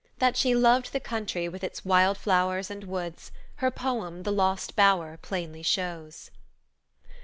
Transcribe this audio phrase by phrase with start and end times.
[0.17, 4.75] That she loved the country with its wild flowers and woods, her poem, The Lost
[4.75, 6.31] Bower, plainly shows.